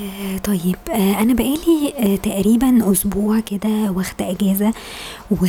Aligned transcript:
آآ 0.00 0.38
طيب 0.38 0.76
آآ 0.90 1.22
أنا 1.22 1.34
بقى 1.34 1.54
لي 1.66 1.92
آآ 1.98 2.16
تقريبًا 2.16 2.92
أسبوع 2.92 3.40
كده 3.40 3.90
واخدة 3.90 4.30
إجازة 4.30 4.72
و 5.30 5.34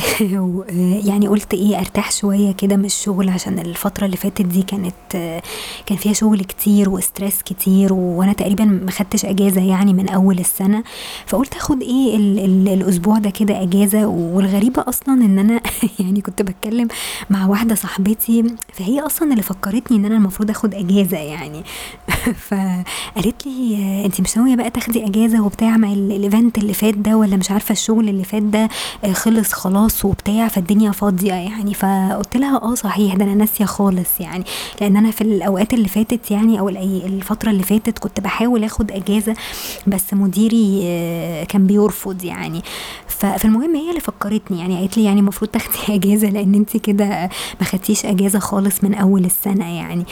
ويعني 0.68 1.28
قُلت 1.28 1.54
إيه 1.54 1.78
أرتاح 1.78 2.12
شوية 2.12 2.52
كده 2.52 2.76
من 2.76 2.84
الشغل 2.84 3.28
عشان 3.28 3.58
الفترة 3.58 4.06
اللي 4.06 4.16
فاتت 4.16 4.42
دي 4.42 4.62
كانت 4.62 4.94
كان 5.86 5.98
فيها 5.98 6.12
شغل 6.12 6.40
كتير 6.44 7.00
وstress 7.00 7.42
كتير 7.44 7.92
وأنا 7.92 8.32
تقريبًا 8.32 8.64
ما 8.64 8.90
خدتش 8.90 9.24
إجازة 9.24 9.60
يعني 9.62 9.92
من 9.92 10.08
أول 10.08 10.38
السنة، 10.38 10.84
فقُلت 11.26 11.54
آخد 11.54 11.82
إيه 11.82 12.16
ال 12.16 12.38
ال 12.38 12.68
الأسبوع 12.68 13.18
ده 13.18 13.30
كده 13.30 13.62
إجازة 13.62 14.06
والغريبة 14.06 14.84
أصلًا 14.88 15.14
إن 15.24 15.38
أنا 15.38 15.60
يعني 16.00 16.20
كنت 16.20 16.42
باتكلم 16.42 16.88
مع 17.30 17.46
واحدة 17.46 17.74
صاحبتي 17.74 18.44
فهي 18.72 19.00
أصلًا 19.00 19.30
اللي 19.30 19.42
فكّرتني 19.42 19.96
إن 19.96 20.04
أنا 20.04 20.16
المفروض 20.16 20.50
آخد 20.50 20.74
إجازة 20.74 21.18
يعني. 21.18 21.62
فقالت 22.48 23.46
لي: 23.46 24.04
"أنتِ 24.04 24.20
مش 24.20 24.33
ناوية 24.36 24.56
بقى 24.56 24.70
تاخدي 24.70 25.06
إجازة 25.06 25.42
وبتاع 25.44 25.76
مع 25.76 25.92
ال 25.92 26.30
الevent 26.30 26.58
اللي 26.58 26.72
فات 26.74 26.94
ده 26.94 27.16
والّا 27.16 27.36
مش 27.36 27.50
عارفة 27.50 27.72
الشغل 27.72 28.08
اللي 28.08 28.24
فات 28.24 28.42
ده 28.42 28.68
آآ 29.04 29.12
خلص 29.12 29.52
خلاص 29.52 30.04
وبتاع 30.04 30.48
فالدنيا 30.48 30.90
فاضية 30.90 31.32
يعني." 31.32 31.74
فقُلت 31.74 32.36
لها: 32.36 32.56
"آه 32.62 32.74
صحيح 32.74 33.14
ده 33.14 33.24
أنا 33.24 33.34
ناسية 33.34 33.64
خالص 33.64 34.20
يعني." 34.20 34.44
لإن 34.80 34.96
أنا 34.96 35.10
في 35.10 35.20
الأوقات 35.20 35.74
اللي 35.74 35.88
فاتت 35.88 36.30
يعني 36.30 36.60
أو 36.60 36.68
الأي 36.68 37.06
الفترة 37.06 37.50
اللي 37.50 37.62
فاتت 37.62 37.98
كنت 37.98 38.20
باحاول 38.20 38.64
آخد 38.64 38.90
إجازة 38.92 39.34
بس 39.86 40.14
مديري 40.14 40.80
كان 41.48 41.66
بيرفض 41.66 42.24
يعني، 42.24 42.62
فالمهم 43.08 43.74
هي 43.76 43.88
اللي 43.90 44.00
فكّرتني 44.00 44.58
يعني 44.60 44.76
قالت 44.78 44.96
لي: 44.98 45.04
"يعني 45.04 45.20
المفروض 45.20 45.50
تاخدي 45.50 45.94
إجازة 45.96 46.28
لإن 46.30 46.54
أنتِ 46.54 46.76
كده 46.76 47.06
ما 47.60 47.66
خدتيش 47.66 48.06
إجازة 48.06 48.38
خالص 48.38 48.84
من 48.84 48.94
أول 48.94 49.24
السنة 49.24 49.76
يعني." 49.76 50.04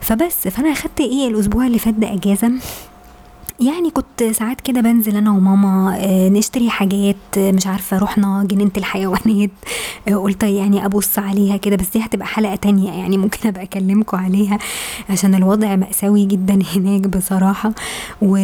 فبس، 0.00 0.48
فأنا 0.48 0.72
أخدت 0.72 1.00
إيه 1.00 1.28
الأسبوع 1.28 1.66
اللي 1.66 1.78
فات 1.78 1.94
ده 1.94 2.12
إجازة، 2.14 2.52
يعني 3.60 3.90
كنت 3.90 4.22
ساعات 4.22 4.60
كده 4.60 4.80
بانزل 4.80 5.16
أنا 5.16 5.30
وماما 5.30 5.96
آآ 6.00 6.28
نشتري 6.28 6.70
حاجات 6.70 7.16
مش 7.38 7.66
عارفة 7.66 7.98
رُحنا 7.98 8.44
جنينة 8.50 8.70
الحيوانات 8.76 9.50
قُلت 10.12 10.42
يعني 10.42 10.84
أبُص 10.86 11.18
عليها 11.18 11.56
كده 11.56 11.76
بس 11.76 11.88
دي 11.88 12.00
هتبقى 12.04 12.26
حلقة 12.26 12.56
تانية 12.56 12.90
يعني 12.92 13.18
ممكن 13.18 13.48
أبقى 13.48 13.62
أكلمكم 13.62 14.16
عليها 14.16 14.58
عشان 15.10 15.34
الوضع 15.34 15.76
مأساوي 15.76 16.24
جدًا 16.24 16.58
هناك 16.76 17.00
بصراحة. 17.06 17.72
و 18.22 18.36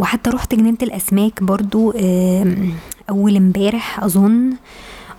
وحتى 0.00 0.30
رُحت 0.30 0.54
جنينة 0.54 0.78
الأسماك 0.82 1.42
برضه 1.42 1.94
آمم 2.00 2.70
أول 3.10 3.36
امبارح 3.36 4.04
أظن، 4.04 4.50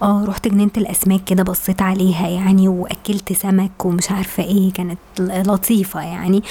آه 0.01 0.25
رُحت 0.25 0.47
جنينة 0.47 0.71
الأسماك 0.77 1.23
كده 1.23 1.43
بصيت 1.43 1.81
عليها 1.81 2.27
يعني 2.27 2.67
وأكلت 2.67 3.33
سمك 3.33 3.85
ومش 3.85 4.11
عارفة 4.11 4.43
إيه 4.43 4.73
كانت 4.73 4.97
ل 5.19 5.43
لطيفة 5.47 6.01
يعني 6.01 6.43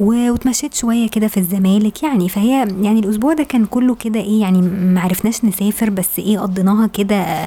واتمشيت 0.00 0.74
شوية 0.74 1.08
كده 1.08 1.28
في 1.28 1.36
الزمالك 1.40 2.02
يعني 2.02 2.28
فهي 2.28 2.52
يعني 2.82 3.00
الأسبوع 3.00 3.32
ده 3.32 3.44
كان 3.44 3.64
كله 3.66 3.94
كده 3.94 4.20
إيه 4.20 4.40
يعني 4.40 4.62
ما 4.62 5.00
عرفناش 5.00 5.44
نسافر 5.44 5.90
بس 5.90 6.18
إيه 6.18 6.38
قضيناها 6.38 6.86
كده 6.86 7.16
آآ 7.16 7.46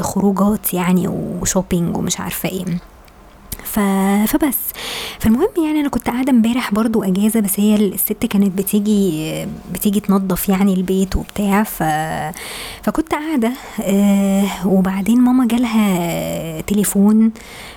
خروجات 0.00 0.74
يعني 0.74 1.08
وshopping 1.42 1.96
ومش 1.96 2.20
عارفة 2.20 2.48
إيه. 2.48 2.64
ف 3.72 3.78
فبس، 4.32 4.58
فالمهم 5.18 5.48
يعني 5.64 5.80
أنا 5.80 5.88
كنت 5.88 6.10
قاعدة 6.10 6.32
امبارح 6.32 6.74
برضه 6.74 7.06
إجازة 7.08 7.40
بس 7.40 7.60
هي 7.60 7.76
الست 7.76 8.26
كانت 8.26 8.58
بتيجي 8.58 9.46
بتيجي 9.72 10.00
تنضف 10.00 10.48
يعني 10.48 10.74
البيت 10.74 11.16
وبتاع 11.16 11.62
ف 11.62 11.82
فكنت 12.82 13.12
قاعدة 13.14 13.52
آآ 13.80 14.44
وبعدين 14.64 15.20
ماما 15.20 15.46
جالها 15.46 16.60
تليفون 16.60 17.32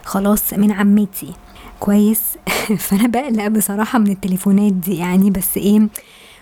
خلاص 0.05 0.53
من 0.53 0.71
عمتي. 0.71 1.33
كويس، 1.79 2.21
فأنا 2.87 3.07
باقلق 3.07 3.47
بصراحة 3.47 3.99
من 3.99 4.11
التليفونات 4.11 4.73
دي 4.73 4.97
يعني 4.97 5.29
بس 5.29 5.57
إيه 5.57 5.87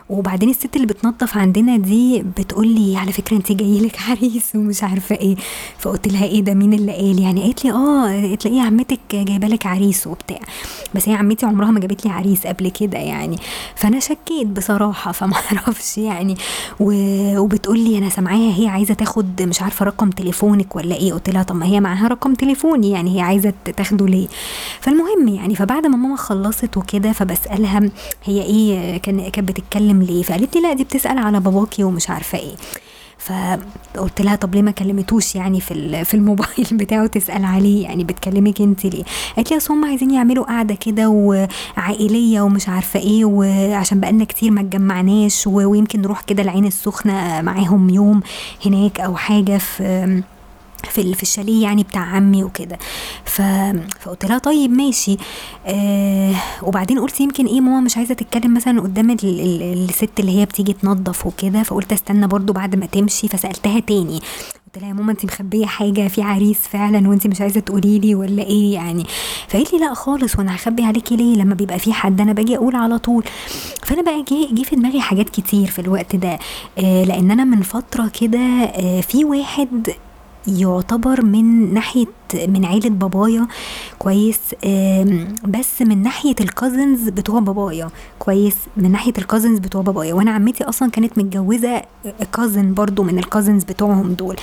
وبعدين 0.09 0.49
الست 0.49 0.75
اللي 0.75 0.87
بتنضف 0.87 1.37
عندنا 1.37 1.77
دي 1.77 2.23
بتقول 2.37 2.67
لي: 2.67 2.97
"على 2.97 3.11
فكرة 3.11 3.37
أنتِ 3.37 3.51
جاي 3.51 3.79
لِك 3.79 3.97
عريس." 4.09 4.55
ومش 4.55 4.83
عارفة 4.83 5.15
إيه، 5.15 5.35
فقُلت 5.79 6.07
لها: 6.07 6.25
"إيه 6.25 6.41
ده 6.41 6.53
مين 6.53 6.73
اللي 6.73 6.91
قال 6.91 7.19
يعني؟" 7.19 7.41
قالت 7.43 7.65
لي: 7.65 7.71
"آه 7.71 8.35
تلاقي 8.35 8.59
عمتِك 8.59 8.99
جايبة 9.13 9.47
لِك 9.47 9.65
عريس 9.65 10.07
وبتاع." 10.07 10.39
بس 10.95 11.09
هي 11.09 11.13
عمتي 11.15 11.45
عمرها 11.45 11.71
ما 11.71 11.79
جابت 11.79 12.05
لي 12.05 12.11
عريس 12.11 12.47
قبل 12.47 12.69
كده 12.69 12.97
يعني، 12.97 13.37
فأنا 13.75 13.99
شكيت 13.99 14.47
بصراحة 14.47 15.11
فما 15.11 15.33
أعرفش 15.51 15.97
يعني 15.97 16.35
و 16.79 16.91
وبتقول 17.39 17.79
لي: 17.79 17.97
"أنا 17.97 18.09
سامعاها 18.09 18.53
هي 18.59 18.67
عايزة 18.67 18.93
تاخد 18.93 19.41
مش 19.41 19.61
عارفة 19.61 19.85
رقم 19.85 20.09
تليفونِك 20.09 20.75
والّا 20.75 20.95
إيه." 20.95 21.13
قُلت 21.13 21.29
لها: 21.29 21.43
"طب 21.43 21.55
ما 21.55 21.65
هي 21.65 21.79
معاها 21.79 22.07
رقم 22.07 22.33
تليفوني 22.33 22.91
يعني 22.91 23.15
هي 23.17 23.21
عايزة 23.21 23.53
ت 23.65 23.69
تاخده 23.69 24.05
ليه؟" 24.07 24.27
فالمهم 24.79 25.27
يعني 25.27 25.55
فبعد 25.55 25.85
ما 25.87 25.97
ماما 25.97 26.15
خلّصت 26.15 26.77
وكده 26.77 27.11
فباسألها 27.11 27.81
هي 28.23 28.41
إيه 28.41 28.97
كان 28.97 29.29
كانت 29.29 29.49
بتتكلم 29.51 29.98
ليه؟ 30.01 30.23
فقالت 30.23 30.55
لي: 30.55 30.61
"لأ 30.61 30.73
دي 30.73 30.83
بتسأل 30.83 31.17
على 31.17 31.39
باباكِ 31.39 31.75
ومش 31.79 32.09
عارفة 32.09 32.37
إيه." 32.37 32.55
فقُلت 33.19 34.21
لها: 34.21 34.35
"طب 34.35 34.55
ليه 34.55 34.61
ما 34.61 34.71
كلمتوش 34.71 35.35
يعني 35.35 35.61
في 35.61 36.03
في 36.09 36.13
الموبايل 36.13 36.67
بتاعه 36.71 37.07
تسأل 37.07 37.45
عليه 37.45 37.83
يعني 37.83 38.03
بتكلمِك 38.03 38.61
أنتِ 38.61 38.85
ليه؟" 38.85 39.03
قالت 39.35 39.51
لي: 39.51 39.57
"أصل 39.57 39.73
هُم 39.73 39.85
عايزين 39.85 40.11
يعملوا 40.11 40.45
قعدة 40.45 40.75
كده 40.75 41.09
وعائلية 41.09 42.41
ومش 42.41 42.69
عارفة 42.69 42.99
إيه 42.99 43.25
وعشان 43.25 43.99
بقى 43.99 44.11
لنا 44.11 44.25
كتير 44.25 44.51
ما 44.51 44.61
اتجمعناش 44.61 45.47
ويمكن 45.47 46.01
نروح 46.01 46.21
كده 46.21 46.43
العين 46.43 46.65
السخنة 46.65 47.41
معاهم 47.41 47.89
يوم 47.89 48.21
هناك 48.65 48.99
أو 48.99 49.15
حاجة 49.15 49.57
في 49.57 50.21
في 50.83 51.13
في 51.13 51.23
الشاليه 51.23 51.63
يعني 51.63 51.83
بتاع 51.83 52.01
عمي 52.01 52.43
وكده." 52.43 52.77
ف 53.25 53.41
فقُلت 54.01 54.25
لها: 54.25 54.37
"طيب 54.37 54.71
ماشي." 54.71 55.17
آآ 55.65 56.33
وبعدين 56.63 56.99
قُلت 56.99 57.21
يمكن 57.21 57.45
إيه 57.45 57.61
ماما 57.61 57.79
مش 57.81 57.97
عايزة 57.97 58.13
تتكلم 58.13 58.53
مثلًا 58.53 58.81
قدّام 58.81 59.11
ال 59.11 59.19
ال 59.23 59.61
الست 59.89 60.19
اللي 60.19 60.39
هي 60.39 60.45
بتيجي 60.45 60.73
تنضف 60.73 61.25
وكده 61.27 61.63
فقُلت 61.63 61.93
أستنى 61.93 62.27
برضه 62.27 62.53
بعد 62.53 62.75
ما 62.75 62.85
تمشي 62.85 63.27
فسألتها 63.27 63.79
تاني، 63.79 64.19
قُلت 64.65 64.77
لها: 64.77 64.87
"يا 64.89 64.93
ماما 64.93 65.11
أنتِ 65.11 65.25
مخبية 65.25 65.65
حاجة 65.65 66.07
في 66.07 66.21
عريس 66.21 66.57
فعلًا 66.59 67.09
وأنتِ 67.09 67.27
مش 67.27 67.41
عايزة 67.41 67.59
تقولي 67.59 67.99
لي 67.99 68.15
والّا 68.15 68.43
إيه 68.43 68.73
يعني؟" 68.73 69.05
فقالت 69.47 69.73
لي: 69.73 69.79
"لأ 69.79 69.93
خالص 69.93 70.35
هو 70.35 70.41
أنا 70.41 70.53
هاخبي 70.53 70.83
عليكِ 70.83 71.11
ليه 71.11 71.35
لمّا 71.35 71.55
بيبقى 71.55 71.79
في 71.79 71.93
حد 71.93 72.21
أنا 72.21 72.33
باجي 72.33 72.55
أقول 72.57 72.75
على 72.75 72.97
طول." 72.99 73.23
فأنا 73.83 74.01
بقى 74.01 74.23
جه 74.31 74.47
جه 74.55 74.63
في 74.63 74.75
دماغي 74.75 75.01
حاجات 75.01 75.29
كتير 75.29 75.67
في 75.67 75.79
الوقت 75.79 76.15
ده 76.15 76.39
آآ 76.79 77.05
لإن 77.05 77.31
أنا 77.31 77.43
من 77.43 77.61
فترة 77.61 78.07
كده 78.21 78.39
آآ 78.63 79.01
في 79.01 79.25
واحد 79.25 79.89
يعتبر 80.47 81.25
من 81.25 81.73
ناحية 81.73 82.05
من 82.47 82.65
عيلة 82.65 82.89
بابايا 82.89 83.47
كويس، 83.99 84.39
بس 85.47 85.81
من 85.81 86.03
ناحية 86.03 86.35
الcousins 86.35 87.09
بتوع 87.09 87.39
بابايا 87.39 87.89
كويس، 88.19 88.55
من 88.77 88.91
ناحية 88.91 89.13
الcousins 89.13 89.59
بتوع 89.59 89.81
بابايا. 89.81 90.13
وأنا 90.13 90.31
عمتي 90.31 90.63
أصلًا 90.63 90.91
كانت 90.91 91.17
متجوزة 91.17 91.81
cousin 92.37 92.57
برضه 92.57 93.03
من 93.03 93.21
الcousins 93.23 93.65
بتوعهم 93.65 94.13
دول، 94.13 94.35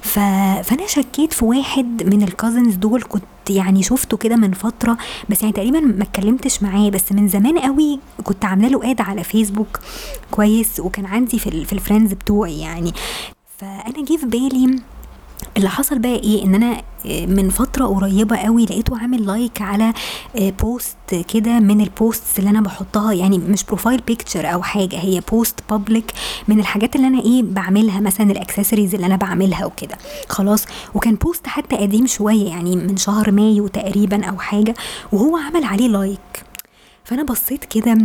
ف 0.00 0.18
فأنا 0.62 0.86
شكيت 0.86 1.32
في 1.32 1.44
واحد 1.44 2.02
من 2.14 2.26
الcousins 2.26 2.76
دول 2.76 3.02
كنت 3.02 3.22
يعني 3.50 3.82
شُفته 3.82 4.16
كده 4.16 4.36
من 4.36 4.52
فترة 4.52 4.96
بس 5.28 5.42
يعني 5.42 5.52
تقريبًا 5.52 5.80
ما 5.80 6.02
اتكلمتش 6.02 6.62
معاه. 6.62 6.90
بس 6.90 7.12
من 7.12 7.28
زمان 7.28 7.58
أوي 7.58 7.98
كنت 8.24 8.44
عاملة 8.44 8.68
له 8.68 8.94
add 8.94 9.00
على 9.00 9.24
فيسبوك 9.24 9.80
كويس، 10.30 10.80
وكان 10.80 11.06
عندي 11.06 11.38
في 11.38 11.64
في 11.64 11.80
الfriends 11.80 12.14
بتوعي 12.14 12.60
يعني، 12.60 12.92
فأنا 13.58 14.04
جه 14.04 14.16
في 14.16 14.26
بالي 14.26 14.78
اللي 15.56 15.68
حصل 15.68 15.98
بقى 15.98 16.14
إيه؟ 16.14 16.44
إن 16.44 16.54
أنا 16.54 16.82
من 17.26 17.48
فترة 17.50 17.86
قريبة 17.86 18.36
أوي 18.36 18.64
لقيته 18.64 18.98
عامل 18.98 19.48
like 19.50 19.62
على 19.62 19.92
آآ 20.36 20.52
post 20.62 21.14
كده 21.14 21.58
من 21.60 21.84
الposts 21.86 22.38
اللي 22.38 22.50
أنا 22.50 22.60
باحطها 22.60 23.12
يعني 23.12 23.38
مش 23.38 23.62
profile 23.64 24.00
picture 24.12 24.36
أو 24.44 24.62
حاجة 24.62 24.96
هي 24.98 25.20
post 25.20 25.74
public 25.74 26.02
من 26.48 26.60
الحاجات 26.60 26.96
اللي 26.96 27.06
أنا 27.06 27.20
إيه؟ 27.20 27.42
باعملها 27.42 28.00
مثلًا 28.00 28.34
الaccessories 28.34 28.94
اللي 28.94 29.06
أنا 29.06 29.16
باعملها 29.16 29.64
وكده. 29.64 29.98
خلاص، 30.28 30.64
وكان 30.94 31.18
post 31.26 31.46
حتى 31.46 31.76
قديم 31.76 32.06
شوية 32.06 32.48
يعني 32.48 32.76
من 32.76 32.96
شهر 32.96 33.30
مايو 33.30 33.66
تقريبًا 33.68 34.24
أو 34.24 34.38
حاجة 34.38 34.74
وهو 35.12 35.36
عمل 35.36 35.64
عليه 35.64 36.14
like. 36.14 36.40
فأنا 37.04 37.22
بصيت 37.22 37.64
كده 37.64 37.98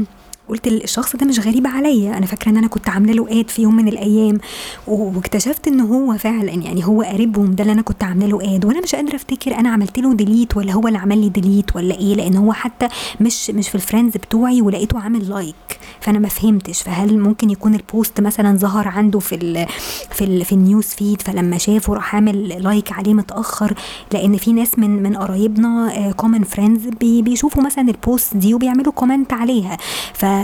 قُلت 0.49 0.67
ال 0.67 0.83
الشخص 0.83 1.15
ده 1.15 1.25
مش 1.25 1.39
غريب 1.39 1.67
عليَّ، 1.67 2.17
أنا 2.17 2.25
فاكرة 2.25 2.49
إن 2.49 2.57
أنا 2.57 2.67
كنت 2.67 2.89
عاملة 2.89 3.13
له 3.13 3.43
add 3.43 3.47
في 3.51 3.61
يوم 3.61 3.75
من 3.75 3.87
الأيام. 3.87 4.37
و 4.87 5.11
واكتشفت 5.15 5.67
إن 5.67 5.79
هو 5.79 6.17
فعلًا 6.17 6.51
يعني 6.51 6.85
هو 6.85 7.01
قريبهم. 7.01 7.55
ده 7.55 7.61
اللي 7.61 7.73
أنا 7.73 7.81
كنت 7.81 8.03
عاملة 8.03 8.27
له 8.27 8.39
add 8.39 8.65
وأنا 8.65 8.81
مش 8.81 8.95
قادرة 8.95 9.15
أفتكر 9.15 9.55
أنا 9.55 9.69
عملت 9.69 9.99
له 9.99 10.17
delete 10.17 10.57
والّا 10.57 10.73
هو 10.73 10.87
اللي 10.87 10.99
عمل 10.99 11.17
لي 11.21 11.31
delete 11.41 11.75
والّا 11.75 11.95
إيه، 11.95 12.15
لإن 12.15 12.35
هو 12.35 12.53
حتى 12.53 12.87
مش 13.21 13.49
مش 13.49 13.69
في 13.69 13.77
الfriends 13.77 14.17
بتوعي 14.17 14.61
ولقيته 14.61 14.99
عامل 14.99 15.53
like. 15.53 15.75
فأنا 16.01 16.19
ما 16.19 16.27
فهمتش، 16.27 16.81
فهل 16.81 17.19
ممكن 17.19 17.49
يكون 17.49 17.77
ال 17.77 17.86
post 17.86 18.19
مثلًا 18.19 18.57
ظهر 18.57 18.87
عنده 18.87 19.19
في 19.19 19.35
في 20.11 20.43
في 20.43 20.55
ال 20.55 20.61
news 20.61 20.85
feed 20.99 21.25
فلمّا 21.25 21.57
شافه 21.57 21.93
راح 21.93 22.15
عامل 22.15 22.61
like 22.63 22.91
عليه 22.91 23.13
متأخر، 23.13 23.73
لإن 24.13 24.37
في 24.37 24.53
ناس 24.53 24.79
من 24.79 25.03
من 25.03 25.17
قرايبنا 25.17 26.13
common 26.21 26.55
friends 26.55 26.97
بي 26.99 27.21
بيشوفوا 27.21 27.63
مثلًا 27.63 27.91
ال 27.91 28.00
post 28.00 28.35
دي 28.37 28.53
وبيعملوا 28.53 28.93
comment 29.01 29.33
عليها، 29.33 29.77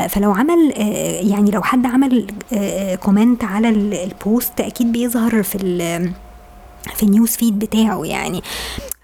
فلو 0.09 0.31
عمل 0.31 0.73
آآ 0.75 1.21
يعني 1.21 1.51
لو 1.51 1.61
حد 1.61 1.85
عمل 1.85 2.27
آآ 2.53 2.95
comment 2.95 3.43
على 3.43 3.69
ال 3.69 4.09
ال 4.09 4.19
post 4.19 4.59
أكيد 4.59 4.91
بيظهر 4.91 5.43
في 5.43 5.57
في 6.95 7.05
ال 7.05 7.10
news 7.10 7.31
feed 7.39 7.53
بتاعه 7.53 8.03
يعني، 8.05 8.41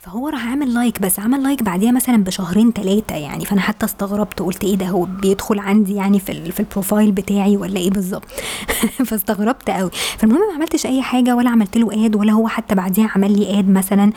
فهو 0.09 0.27
راح 0.29 0.47
عامل 0.47 0.73
like 0.73 1.01
بس 1.01 1.19
عمل 1.19 1.43
like 1.43 1.63
بعديها 1.63 1.91
مثلا 1.91 2.23
بشهرين 2.23 2.71
ثلاثة 2.71 3.15
يعني. 3.15 3.45
فأنا 3.45 3.61
حتى 3.61 3.85
استغربت 3.85 4.41
قلت 4.41 4.63
إيه 4.63 4.75
ده 4.75 4.85
هو 4.85 5.03
بيدخل 5.03 5.59
عندي 5.59 5.93
يعني 5.93 6.19
في 6.19 6.51
في 6.51 6.59
ال 6.59 6.66
profile 6.66 7.11
بتاعي 7.11 7.57
ولا 7.57 7.79
إيه 7.79 7.89
بالظبط؟ 7.89 8.27
فاستغربت 9.07 9.69
قوي. 9.69 9.89
فالمهم 10.17 10.47
ما 10.49 10.53
عملتش 10.55 10.85
أي 10.85 11.01
حاجة 11.01 11.35
ولا 11.35 11.49
عملت 11.49 11.77
له 11.77 12.05
add 12.05 12.15
ولا 12.15 12.31
هو 12.31 12.47
حتى 12.47 12.75
بعديها 12.75 13.11
عمل 13.15 13.39
لي 13.39 13.59
add 13.59 13.69
مثلا. 13.69 14.11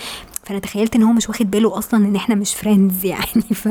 فأنا 0.44 0.58
تخيلت 0.58 0.96
إن 0.96 1.02
هو 1.02 1.12
مش 1.12 1.28
واخد 1.28 1.50
باله 1.50 1.78
أصلا 1.78 2.06
إن 2.06 2.16
إحنا 2.16 2.34
مش 2.34 2.54
friends 2.54 3.04
يعني. 3.14 3.42
ف... 3.54 3.68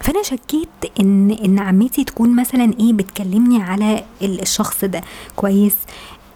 فأنا 0.00 0.22
شكيت 0.22 0.68
إن 1.00 1.30
إن 1.30 1.58
عمتي 1.58 2.04
تكون 2.04 2.36
مثلا 2.36 2.74
إيه 2.80 2.92
بتكلمني 2.92 3.62
على 3.62 4.04
الشخص 4.22 4.84
ده. 4.84 5.00
كويس. 5.36 5.74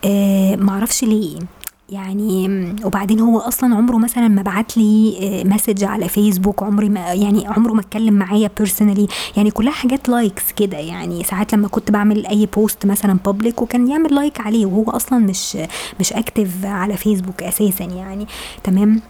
آه 0.05 0.56
معرفش 0.56 1.05
ليه. 1.05 1.39
يعني 1.88 2.49
وبعدين 2.85 3.20
هو 3.20 3.38
أصلا 3.38 3.75
عمره 3.75 3.96
مثلا 3.96 4.29
ما 4.29 4.43
بعت 4.43 4.76
لي 4.76 5.19
message 5.44 5.85
على 5.85 6.08
فيسبوك 6.08 6.62
عمري 6.62 6.88
ما 6.88 7.12
يعني 7.12 7.46
عمره 7.46 7.73
ما 7.73 7.81
اتكلم 7.81 8.14
معايا 8.14 8.50
personally 8.59 9.09
يعني 9.37 9.50
كلها 9.50 9.73
حاجات 9.73 10.08
likes 10.09 10.53
كده 10.52 10.79
يعني. 10.79 11.25
ساعات 11.25 11.55
لما 11.55 11.69
كنت 11.69 11.90
بعمل 11.90 12.26
أي 12.26 12.46
post 12.47 12.87
مثلا 12.87 13.19
public 13.25 13.62
وكان 13.62 13.88
يعمل 13.88 14.14
like 14.15 14.41
عليه 14.40 14.67
وهو 14.67 14.90
أصلا 14.90 15.19
مش 15.19 15.58
مش 16.00 16.12
active 16.12 16.65
على 16.64 16.96
فيسبوك 16.96 17.43
أساسا 17.43 17.85
يعني. 17.85 18.26
تمام؟ 18.64 19.00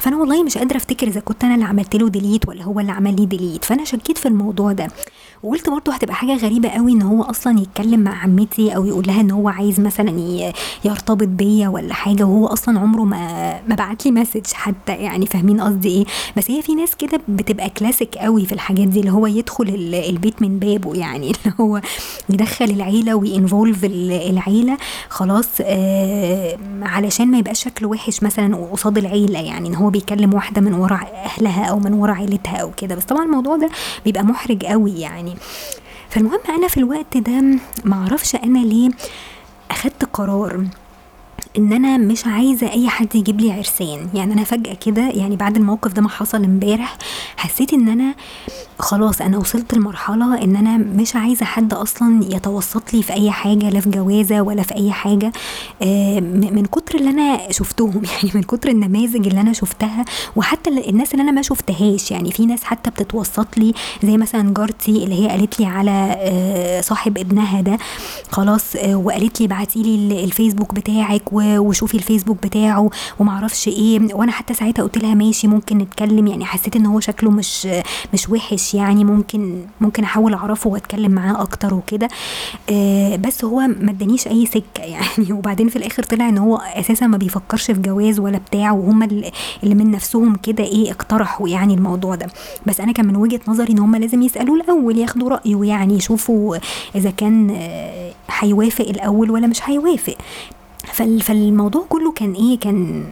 فأنا 0.00 0.16
والله 0.16 0.42
مش 0.42 0.58
قادرة 0.58 0.76
أفتكر 0.76 1.06
إذا 1.06 1.20
كنت 1.20 1.44
أنا 1.44 1.54
اللي 1.54 1.64
عملت 1.64 1.96
له 1.96 2.08
delete 2.08 2.48
ولا 2.48 2.62
هو 2.62 2.80
اللي 2.80 2.92
عمل 2.92 3.16
لي 3.16 3.26
delete 3.26 3.64
فأنا 3.64 3.84
شكيت 3.84 4.18
في 4.18 4.28
الموضوع 4.28 4.72
ده. 4.72 4.88
وقلت 5.42 5.70
برضه 5.70 5.92
هتبقى 5.92 6.14
حاجة 6.14 6.36
غريبة 6.36 6.68
قوي 6.68 6.92
إن 6.92 7.02
هو 7.02 7.22
أصلا 7.22 7.60
يتكلم 7.60 8.00
مع 8.00 8.22
عمتي 8.22 8.76
أو 8.76 8.86
يقول 8.86 9.06
لها 9.06 9.20
إن 9.20 9.30
هو 9.30 9.48
عايز 9.48 9.80
مثلا 9.80 10.20
يرتبط 10.84 11.28
بيا 11.28 11.68
ولا 11.68 11.94
حاجة 11.94 12.24
وهو 12.24 12.46
أصلا 12.46 12.80
عمره 12.80 13.02
ما 13.02 13.60
ما 13.68 13.74
بعت 13.74 14.06
لي 14.06 14.12
message 14.12 14.52
حتى 14.52 14.92
يعني 14.92 15.26
فاهمين 15.26 15.60
قصدي 15.60 15.88
إيه. 15.88 16.04
بس 16.36 16.50
هي 16.50 16.62
في 16.62 16.74
ناس 16.74 16.94
كده 16.96 17.20
بتبقى 17.28 17.70
كلاسيك 17.70 18.18
قوي 18.18 18.46
في 18.46 18.52
الحاجات 18.52 18.88
دي 18.88 19.00
اللي 19.00 19.12
هو 19.12 19.26
يدخل 19.26 19.68
البيت 20.08 20.42
من 20.42 20.58
بابه 20.58 20.94
يعني. 20.94 21.26
اللي 21.36 21.54
هو 21.60 21.80
يدخل 22.28 22.64
العيلة 22.64 23.14
وينفولف 23.14 23.84
العيلة 23.84 24.76
خلاص 25.08 25.48
آه 25.60 26.58
علشان 26.82 27.30
ما 27.30 27.38
يبقاش 27.38 27.64
شكله 27.64 27.88
وحش 27.88 28.22
مثلا 28.22 28.56
قصاد 28.56 28.98
العيلة 28.98 29.38
يعني 29.40 29.68
إن 29.68 29.74
هو 29.74 29.85
بيكلم 29.90 30.34
واحدة 30.34 30.60
من 30.60 30.74
ورا 30.74 31.00
أهلها 31.24 31.64
أو 31.64 31.78
من 31.78 31.92
ورا 31.92 32.12
عيلتها 32.12 32.56
أو 32.56 32.70
كده. 32.76 32.94
بس 32.94 33.04
طبعا 33.04 33.24
الموضوع 33.24 33.56
ده 33.56 33.68
بيبقى 34.04 34.24
محرج 34.24 34.64
قوي 34.64 35.00
يعني. 35.00 35.34
فالمهم 36.10 36.38
أنا 36.48 36.68
في 36.68 36.76
الوقت 36.76 37.16
ده 37.16 37.44
معرفش 37.84 38.34
أنا 38.34 38.58
ليه 38.58 38.90
أخدت 39.70 40.04
قرار 40.12 40.64
إن 41.58 41.72
أنا 41.72 41.96
مش 41.96 42.26
عايزة 42.26 42.70
أي 42.72 42.88
حد 42.88 43.14
يجيب 43.14 43.40
لي 43.40 43.52
عرسان. 43.52 44.08
يعني 44.14 44.32
أنا 44.32 44.44
فجأة 44.44 44.74
كده 44.74 45.02
يعني 45.08 45.36
بعد 45.36 45.56
الموقف 45.56 45.92
ده 45.92 46.02
ما 46.02 46.08
حصل 46.08 46.44
امبارح 46.44 46.96
حسيت 47.36 47.72
إن 47.72 47.88
أنا 47.88 48.14
خلاص 48.78 49.20
أنا 49.20 49.38
وصلت 49.38 49.74
لمرحلة 49.74 50.42
إن 50.42 50.56
أنا 50.56 50.76
مش 50.76 51.16
عايزة 51.16 51.44
حد 51.46 51.74
أصلا 51.74 52.24
يتوسط 52.24 52.94
لي 52.94 53.02
في 53.02 53.12
أي 53.12 53.30
حاجة 53.30 53.70
لا 53.70 53.80
في 53.80 53.90
جوازة 53.90 54.40
ولا 54.42 54.62
في 54.62 54.74
أي 54.74 54.92
حاجة. 54.92 55.32
آه 55.82 56.20
من 56.20 56.66
كتر 56.66 56.94
اللي 56.94 57.10
أنا 57.10 57.52
شفتهم 57.52 58.02
يعني 58.12 58.30
من 58.34 58.42
كتر 58.42 58.68
النماذج 58.68 59.26
اللي 59.26 59.40
أنا 59.40 59.52
شفتها 59.52 60.04
وحتى 60.36 60.70
الناس 60.70 61.12
اللي 61.12 61.22
أنا 61.22 61.30
ما 61.32 61.42
شفتهاش. 61.42 62.10
يعني 62.10 62.32
في 62.32 62.46
ناس 62.46 62.64
حتى 62.64 62.90
بتتوسط 62.90 63.58
لي 63.58 63.74
زي 64.02 64.16
مثلا 64.16 64.54
جارتي 64.54 65.04
اللي 65.04 65.22
هي 65.24 65.28
قالت 65.28 65.60
لي 65.60 65.66
على 65.66 66.16
آه 66.18 66.80
صاحب 66.80 67.18
ابنها 67.18 67.60
ده 67.60 67.78
خلاص 68.32 68.76
آه 68.76 68.94
وقالت 68.96 69.40
لي 69.40 69.46
ابعتي 69.46 69.82
لي 69.82 70.24
الفيسبوك 70.24 70.74
بتاعك 70.74 71.22
وشوفي 71.32 71.94
الفيسبوك 71.96 72.42
بتاعه 72.42 72.90
ومعرفش 73.18 73.68
إيه. 73.68 74.14
وأنا 74.14 74.32
حتى 74.32 74.54
ساعتها 74.54 74.82
قلت 74.82 74.98
لها 74.98 75.14
ماشي 75.14 75.46
ممكن 75.48 75.78
نتكلم. 75.78 76.26
يعني 76.26 76.44
حسيت 76.44 76.76
إن 76.76 76.86
هو 76.86 77.00
شكله 77.00 77.30
مش 77.30 77.68
مش 78.14 78.28
وحش. 78.28 78.65
يعني 78.74 79.04
ممكن 79.04 79.60
ممكن 79.80 80.02
أحاول 80.04 80.34
أعرفه 80.34 80.70
وأتكلم 80.70 81.12
معاه 81.12 81.42
أكتر 81.42 81.74
وكده. 81.74 82.08
آه 82.70 83.16
بس 83.16 83.44
هو 83.44 83.60
ما 83.60 83.90
ادانيش 83.90 84.28
أي 84.28 84.46
سكة 84.46 84.82
يعني 84.94 85.32
وبعدين 85.32 85.68
في 85.68 85.76
الآخر 85.76 86.02
طلع 86.02 86.28
إن 86.28 86.38
هو 86.38 86.56
أساسا 86.56 87.06
ما 87.06 87.16
بيفكرش 87.16 87.70
في 87.70 87.80
جواز 87.80 88.20
ولا 88.20 88.38
بتاع 88.38 88.72
وهم 88.72 89.02
اللي 89.02 89.74
من 89.74 89.90
نفسهم 89.90 90.36
كده 90.36 90.64
إيه 90.64 90.90
اقترحوا 90.90 91.48
يعني 91.48 91.74
الموضوع 91.74 92.14
ده. 92.14 92.26
بس 92.66 92.80
أنا 92.80 92.92
كان 92.92 93.06
من 93.06 93.16
وجهة 93.16 93.40
نظري 93.48 93.72
إن 93.72 93.78
هم 93.78 93.96
لازم 93.96 94.22
يسألوه 94.22 94.56
الأول 94.56 94.98
ياخدوا 94.98 95.28
رأيه 95.28 95.64
يعني 95.64 95.94
يشوفوا 95.94 96.56
إذا 96.94 97.10
كان 97.10 97.50
هيوافق 98.30 98.88
الأول 98.88 99.30
ولا 99.30 99.46
مش 99.46 99.60
هيوافق. 99.64 100.16
فالموضوع 100.92 101.86
كله 101.88 102.12
كان 102.12 102.32
إيه 102.32 102.58
كان 102.58 103.04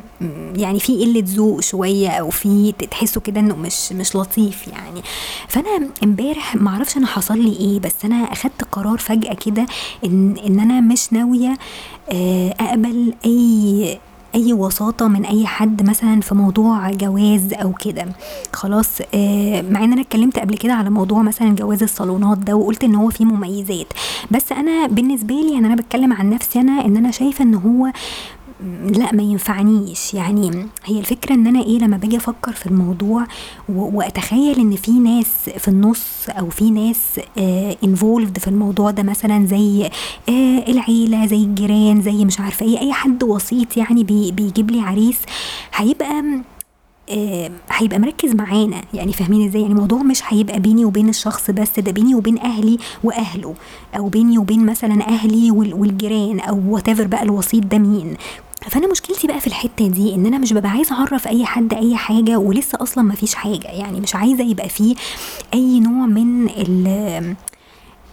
يعني 0.56 0.80
في 0.80 1.04
قلة 1.04 1.22
ذوق 1.26 1.60
شوية 1.60 2.08
أو 2.08 2.30
في 2.30 2.72
تحسوا 2.72 3.22
كده 3.22 3.40
إنه 3.40 3.56
مش 3.56 3.92
مش 3.92 4.16
لطيف 4.16 4.68
يعني. 4.68 5.02
فأنا 5.48 5.88
امبارح 6.04 6.56
ما 6.56 6.70
أعرفش 6.70 6.96
أنا 6.96 7.06
حصل 7.06 7.38
لي 7.38 7.52
إيه 7.56 7.80
بس 7.80 8.04
أنا 8.04 8.16
أخدت 8.32 8.64
قرار 8.72 8.98
فجأة 8.98 9.34
كده 9.34 9.66
ان 10.04 10.36
إن 10.46 10.60
أنا 10.60 10.80
مش 10.80 11.12
ناوية 11.12 11.56
أقبل 12.60 13.14
أي 13.24 13.98
أي 14.34 14.52
وساطة 14.52 15.08
من 15.08 15.24
أي 15.24 15.46
حد 15.46 15.82
مثلا 15.88 16.20
في 16.20 16.34
موضوع 16.34 16.90
جواز 16.90 17.52
أو 17.52 17.72
كده. 17.72 18.06
خلاص 18.52 19.00
آه 19.14 19.62
مع 19.62 19.84
إن 19.84 19.92
أنا 19.92 20.00
اتكلمت 20.00 20.38
قبل 20.38 20.56
كده 20.56 20.72
على 20.72 20.90
موضوع 20.90 21.22
مثلا 21.22 21.54
جواز 21.54 21.82
الصالونات 21.82 22.38
ده 22.38 22.54
وقلت 22.56 22.84
إن 22.84 22.94
هو 22.94 23.10
فيه 23.10 23.24
مميزات. 23.24 23.86
بس 24.30 24.52
أنا 24.52 24.86
بالنسبة 24.86 25.34
لي 25.34 25.52
يعني 25.54 25.66
أنا 25.66 25.74
بتكلم 25.74 26.12
عن 26.12 26.30
نفسي 26.30 26.60
أنا 26.60 26.84
إن 26.84 26.96
أنا 26.96 27.10
شايفة 27.10 27.44
إن 27.44 27.54
هو 27.54 27.92
لا 28.84 29.12
ما 29.14 29.22
ينفعنيش. 29.22 30.14
يعني 30.14 30.66
هي 30.84 30.98
الفكرة 30.98 31.34
إن 31.34 31.46
أنا 31.46 31.62
إيه 31.62 31.78
لما 31.78 31.96
باجي 31.96 32.16
أفكر 32.16 32.52
في 32.52 32.66
الموضوع 32.66 33.26
وأتخيل 33.68 34.58
إن 34.60 34.76
في 34.76 34.90
ناس 34.92 35.26
في 35.58 35.68
النص 35.68 36.06
أو 36.28 36.50
في 36.50 36.70
ناس 36.70 37.20
involved 37.84 38.36
آه 38.36 38.40
في 38.40 38.48
الموضوع 38.48 38.90
ده 38.90 39.02
مثلا 39.02 39.46
زي 39.46 39.84
آه 40.28 40.64
العيلة 40.68 41.26
زي 41.26 41.36
الجيران 41.36 42.02
زي 42.02 42.24
مش 42.24 42.40
عارفة 42.40 42.66
إيه 42.66 42.78
أي 42.80 42.92
حد 42.92 43.22
وسيط 43.24 43.76
يعني 43.76 44.04
بي 44.04 44.32
بيجيب 44.32 44.70
لي 44.70 44.80
عريس 44.80 45.18
هيبقى 45.74 46.22
هيبقى 47.70 47.98
مركز 47.98 48.34
معانا. 48.34 48.80
يعني 48.94 49.12
فاهمين 49.12 49.48
إزاي؟ 49.48 49.60
يعني 49.62 49.72
الموضوع 49.74 50.02
مش 50.02 50.20
هيبقى 50.28 50.60
بيني 50.60 50.84
وبين 50.84 51.08
الشخص 51.08 51.50
بس 51.50 51.80
ده 51.80 51.92
بيني 51.92 52.14
وبين 52.14 52.38
أهلي 52.38 52.78
وأهله 53.04 53.54
أو 53.96 54.08
بيني 54.08 54.38
وبين 54.38 54.66
مثلا 54.66 55.08
أهلي 55.08 55.50
والجيران 55.50 56.40
أو 56.40 56.60
وات 56.68 56.90
بقى 56.90 57.22
الوسيط 57.22 57.64
ده 57.66 57.78
مين. 57.78 58.16
فأنا 58.68 58.86
مشكلتي 58.86 59.26
بقى 59.26 59.40
في 59.40 59.46
الحتة 59.46 59.86
دي 59.88 60.14
إن 60.14 60.26
أنا 60.26 60.38
مش 60.38 60.52
ببقى 60.52 60.70
عايزة 60.70 60.94
أعرف 60.96 61.28
أي 61.28 61.44
حد 61.46 61.74
أي 61.74 61.96
حاجة 61.96 62.38
ولسه 62.38 62.78
أصلا 62.82 63.04
ما 63.04 63.14
فيش 63.14 63.34
حاجة. 63.34 63.68
يعني 63.68 64.00
مش 64.00 64.14
عايزة 64.14 64.44
يبقى 64.44 64.68
فيه 64.68 64.94
أي 65.54 65.80
نوع 65.80 66.06
من 66.06 66.48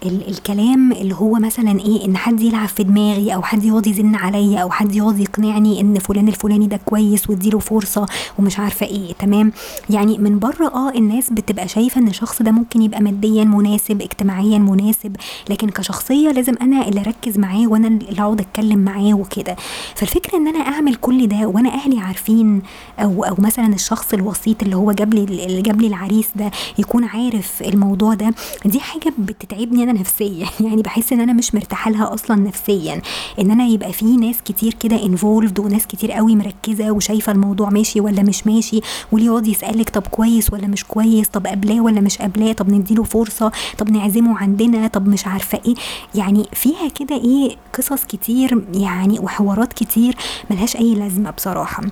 ال 0.06 0.12
ال 0.12 0.28
الكلام 0.30 0.92
اللي 0.92 1.16
هو 1.16 1.34
مثلا 1.34 1.80
إيه 1.80 2.06
إن 2.06 2.18
حد 2.18 2.42
يلعب 2.42 2.68
في 2.68 2.84
دماغي 2.84 3.34
أو 3.34 3.42
حد 3.42 3.64
يقعد 3.64 3.88
يزن 3.88 4.16
عليا 4.16 4.60
أو 4.60 4.70
حد 4.72 4.96
يقعد 4.96 5.20
يقنعني 5.20 5.82
إن 5.82 6.00
فلان 6.00 6.28
الفلاني 6.28 6.68
ده 6.68 6.78
كويس 6.86 7.30
واديله 7.30 7.60
فرصة 7.60 8.06
ومش 8.40 8.60
عارفة 8.60 8.86
إيه 8.86 9.14
تمام؟ 9.14 9.52
يعني 9.90 10.18
من 10.18 10.40
بره 10.40 10.68
آه 10.68 10.90
الناس 10.90 11.30
بتبقى 11.30 11.68
شايفة 11.68 12.02
إن 12.02 12.08
الشخص 12.08 12.42
ده 12.42 12.52
ممكن 12.52 12.82
يبقى 12.82 13.02
ماديا 13.02 13.44
مناسب 13.44 14.02
اجتماعيا 14.02 14.58
مناسب 14.58 15.16
لكن 15.50 15.70
كشخصية 15.70 16.30
لازم 16.32 16.56
أنا 16.62 16.88
اللي 16.88 17.02
أركز 17.02 17.38
معاه 17.40 17.68
وأنا 17.68 17.88
اللي 17.88 18.22
أقعد 18.22 18.40
أتكلم 18.42 18.80
معاه 18.80 19.14
وكده. 19.14 19.56
فالفكرة 19.96 20.38
إن 20.38 20.48
أنا 20.48 20.60
أعمل 20.60 20.96
كل 20.96 21.28
ده 21.28 21.48
وأنا 21.48 21.70
أهلي 21.74 22.00
عارفين 22.00 22.62
أو 23.00 23.24
أو 23.24 23.36
مثلا 23.40 23.74
الشخص 23.74 24.14
الوسيط 24.14 24.64
اللي 24.64 24.76
هو 24.76 24.92
جاب 24.92 25.14
لي 25.14 25.24
اللي 25.24 25.62
جاب 25.62 25.82
لي 25.82 25.88
العريس 25.88 26.28
ده 26.36 26.52
يكون 26.78 27.04
عارف 27.04 27.62
الموضوع 27.62 28.14
ده 28.14 28.34
دي 28.66 28.80
حاجة 28.80 29.14
بتتعبني. 29.18 29.84
أنا 29.84 29.91
نفسيا. 29.92 30.48
يعني 30.66 30.82
بحس 30.82 31.14
إن 31.14 31.20
أنا 31.20 31.34
مش 31.34 31.56
مرتاحة 31.56 31.92
لها 31.92 32.14
أصلا 32.14 32.36
نفسيا. 32.36 33.02
إن 33.40 33.52
أنا 33.52 33.66
يبقى 33.66 33.94
في 33.94 34.06
ناس 34.06 34.36
كتير 34.46 34.74
كده 34.74 35.06
انفولد 35.06 35.60
وناس 35.60 35.88
كتير 35.88 36.12
قوي 36.12 36.36
مركزة 36.36 36.92
وشايفة 36.92 37.32
الموضوع 37.32 37.70
ماشي 37.70 38.02
ولا 38.02 38.24
مش 38.24 38.48
ماشي 38.48 38.82
واللي 39.12 39.28
يقعد 39.28 39.48
يسألك 39.48 39.90
طب 39.90 40.08
كويس 40.08 40.54
ولا 40.54 40.68
مش 40.68 40.84
كويس 40.84 41.28
طب 41.28 41.48
قبلاه 41.48 41.82
ولا 41.82 42.02
مش 42.02 42.18
قبلاه 42.18 42.54
طب 42.54 42.70
نديله 42.70 43.04
فرصة 43.04 43.52
طب 43.78 43.90
نعزمه 43.92 44.38
عندنا 44.38 44.88
طب 44.88 45.08
مش 45.08 45.28
عارفة 45.28 45.62
إيه. 45.66 45.76
يعني 46.16 46.46
فيها 46.54 46.88
كده 46.88 47.16
إيه 47.16 47.56
قصص 47.74 48.06
كتير 48.06 48.66
يعني 48.74 49.20
وحوارات 49.20 49.74
كتير 49.74 50.16
ملهاش 50.50 50.76
أي 50.76 50.96
لازمة 50.96 51.32
بصراحة. 51.32 51.84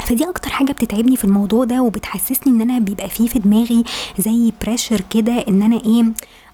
فدي 0.00 0.28
أكتر 0.28 0.50
حاجة 0.50 0.72
بتتعبني 0.72 1.16
في 1.16 1.24
الموضوع 1.24 1.64
ده 1.64 1.82
وبتحسسني 1.82 2.52
إن 2.52 2.60
أنا 2.60 2.78
بيبقى 2.78 3.08
فيه 3.08 3.28
في 3.28 3.38
دماغي 3.38 3.84
زي 4.18 4.52
pressure 4.62 5.00
كده 5.10 5.32
إن 5.48 5.62
أنا 5.62 5.76
إيه 5.76 6.04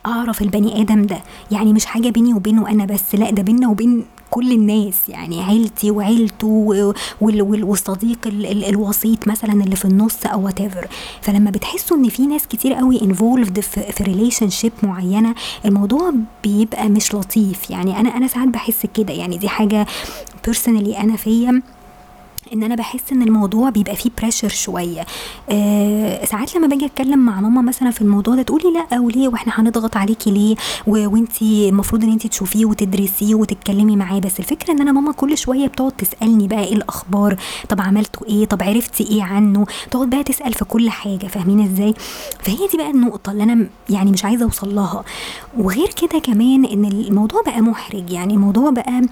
أعرف 0.06 0.42
البني 0.42 0.80
آدم 0.82 1.02
ده. 1.06 1.18
يعني 1.50 1.72
مش 1.72 1.86
حاجة 1.86 2.08
بيني 2.08 2.34
وبينه 2.34 2.68
أنا 2.70 2.84
بس 2.84 3.14
لا 3.14 3.30
ده 3.30 3.42
بينا 3.42 3.68
وبين 3.68 4.04
كل 4.30 4.52
الناس. 4.52 5.08
يعني 5.08 5.42
عيلتي 5.42 5.90
وعيلته 5.90 6.84
والصديق 7.20 8.18
ال 8.26 8.46
ال 8.46 8.64
الوسيط 8.64 9.28
مثلا 9.28 9.52
اللي 9.52 9.76
في 9.76 9.84
النص 9.84 10.26
أو 10.26 10.44
what 10.44 10.58
فلما 11.20 11.50
بتحسوا 11.50 11.96
إن 11.96 12.08
في 12.08 12.26
ناس 12.26 12.46
كتير 12.46 12.74
قوي 12.74 13.02
involved 13.02 13.60
في 13.60 14.04
relationship 14.04 14.72
معينة 14.82 15.34
الموضوع 15.64 16.12
بيبقى 16.44 16.88
مش 16.88 17.14
لطيف. 17.14 17.70
يعني 17.70 18.00
أنا 18.00 18.16
أنا 18.16 18.26
ساعات 18.26 18.48
بحس 18.48 18.86
كده. 18.94 19.12
يعني 19.14 19.38
دي 19.38 19.48
حاجة 19.48 19.86
personally 20.44 20.98
أنا 20.98 21.16
فيا. 21.16 21.62
إن 22.52 22.62
أنا 22.62 22.74
بحس 22.74 23.12
إن 23.12 23.22
الموضوع 23.22 23.70
بيبقى 23.70 23.96
فيه 23.96 24.10
pressure 24.18 24.48
شوية. 24.48 25.06
أه 25.50 26.24
ساعات 26.24 26.56
لما 26.56 26.66
باجي 26.66 26.86
أتكلم 26.86 27.18
مع 27.18 27.40
ماما 27.40 27.62
مثلا 27.62 27.90
في 27.90 28.00
الموضوع 28.02 28.34
ده 28.34 28.42
تقولي 28.42 28.64
لأ 28.90 29.00
وليه؟ 29.00 29.28
وإحنا 29.28 29.52
هنضغط 29.56 29.96
عليكي 29.96 30.30
ليه؟ 30.30 30.56
وانتي 30.86 31.68
المفروض 31.68 32.04
إن 32.04 32.12
انتي 32.12 32.28
تشوفيه 32.28 32.64
وتدرسيه 32.66 33.34
وتتكلمي 33.34 33.96
معاه. 33.96 34.18
بس 34.18 34.38
الفكرة 34.40 34.72
إن 34.72 34.80
أنا 34.80 34.92
ماما 34.92 35.12
كل 35.12 35.38
شوية 35.38 35.66
بتقعد 35.66 35.92
تسألني 35.92 36.48
بقى 36.48 36.64
إيه 36.64 36.74
الأخبار؟ 36.74 37.36
طب 37.68 37.80
عملتوا 37.80 38.26
إيه؟ 38.26 38.44
طب 38.46 38.62
عرفتي 38.62 39.04
إيه 39.04 39.22
عنه؟ 39.22 39.66
تقعد 39.90 40.10
بقى 40.10 40.24
تسأل 40.24 40.52
في 40.54 40.64
كل 40.64 40.90
حاجة. 40.90 41.26
فاهمين 41.26 41.60
إزاي؟ 41.72 41.94
فهي 42.40 42.56
دي 42.72 42.76
بقى 42.78 42.90
النقطة 42.90 43.32
اللي 43.32 43.42
أنا 43.42 43.66
يعني 43.90 44.10
مش 44.10 44.24
عايزة 44.24 44.44
أوصل 44.44 44.74
لها. 44.74 45.04
وغير 45.58 45.88
كده 46.02 46.18
كمان 46.18 46.64
إن 46.64 46.84
الموضوع 46.84 47.42
بقى 47.46 47.60
محرج. 47.60 48.10
يعني 48.10 48.34
الموضوع 48.34 48.70
بقى 48.70 49.02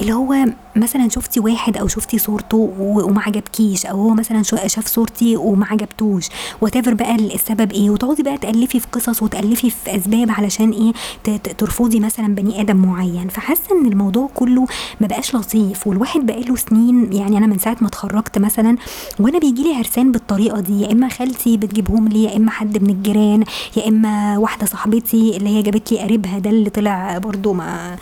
اللي 0.00 0.12
هو 0.12 0.36
مثلا 0.76 1.08
شفتي 1.08 1.40
واحد 1.40 1.76
أو 1.76 1.88
شفتي 1.88 2.18
صورته 2.18 2.56
وما 2.78 3.22
عجبكيش 3.22 3.86
أو 3.86 4.02
هو 4.02 4.14
مثلا 4.14 4.42
شاف 4.42 4.86
صورتي 4.86 5.36
وما 5.36 5.66
عجبتوش. 5.66 6.28
وات 6.60 6.88
بقى 6.88 7.14
السبب 7.14 7.72
إيه. 7.72 7.90
وتقعدي 7.90 8.22
بقى 8.22 8.38
تألفي 8.38 8.80
في 8.80 8.86
قصص 8.92 9.22
وتألفي 9.22 9.70
في 9.70 9.96
أسباب 9.96 10.30
علشان 10.30 10.70
إيه 10.70 10.92
ترفضي 11.38 12.00
مثلا 12.00 12.34
بني 12.34 12.60
آدم 12.60 12.76
معين. 12.76 13.28
فحاسة 13.28 13.80
إن 13.80 13.86
الموضوع 13.86 14.28
كله 14.34 14.66
ما 15.00 15.06
بقاش 15.06 15.34
لطيف 15.34 15.86
والواحد 15.86 16.20
بقاله 16.26 16.56
سنين. 16.56 17.12
يعني 17.12 17.38
أنا 17.38 17.46
من 17.46 17.58
ساعة 17.58 17.76
ما 17.80 17.88
اتخرجت 17.88 18.38
مثلا 18.38 18.76
وأنا 19.20 19.38
بيجي 19.38 19.62
لي 19.62 19.74
عرسان 19.74 20.12
بالطريقة 20.12 20.60
دي. 20.60 20.80
يا 20.82 20.92
إما 20.92 21.08
خالتي 21.08 21.56
بتجيبهم 21.56 22.08
لي 22.08 22.24
يا 22.24 22.36
إما 22.36 22.50
حد 22.50 22.82
من 22.82 22.90
الجيران 22.90 23.44
يا 23.76 23.88
إما 23.88 24.38
واحدة 24.38 24.66
صاحبتي 24.66 25.36
اللي 25.36 25.48
هي 25.48 25.62
جابت 25.62 25.92
لي 25.92 25.98
قريبها. 25.98 26.38
ده 26.38 26.50
اللي 26.50 26.70
طلع 26.70 27.18
برضو 27.18 27.52
ما 27.52 27.96